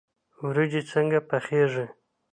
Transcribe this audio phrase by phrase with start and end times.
[0.45, 1.85] وریجې څنګه پخیږي؟